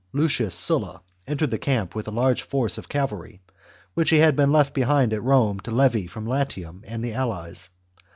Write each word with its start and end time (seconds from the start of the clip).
Lucius 0.13 0.55
Sulla, 0.55 1.03
entered 1.27 1.51
the 1.51 1.59
camp 1.59 1.93
with 1.93 2.07
a 2.07 2.11
large 2.11 2.41
force 2.41 2.79
of 2.79 2.89
cavalry, 2.89 3.39
which 3.93 4.09
he 4.09 4.17
had 4.17 4.35
been 4.35 4.51
left 4.51 4.73
behind 4.73 5.13
at 5.13 5.21
Rome 5.21 5.59
to 5.59 5.69
levy 5.69 6.07
from 6.07 6.25
Latium 6.25 6.83
and 6.87 7.03
the 7.05 7.13
allies. 7.13 7.69